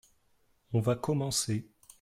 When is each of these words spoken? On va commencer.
On 0.73 0.79
va 0.79 0.95
commencer. 0.95 1.69